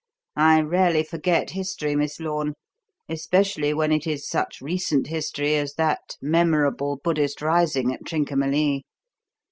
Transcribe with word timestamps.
"I 0.37 0.61
rarely 0.61 1.03
forget 1.03 1.51
history, 1.51 1.95
Miss 1.95 2.19
Lorne, 2.19 2.55
especially 3.07 3.71
when 3.71 3.91
it 3.91 4.07
is 4.07 4.27
such 4.27 4.59
recent 4.59 5.05
history 5.05 5.53
as 5.53 5.75
that 5.75 6.17
memorable 6.19 6.99
Buddhist 7.03 7.39
rising 7.39 7.93
at 7.93 8.03
Trincomalee. 8.03 8.81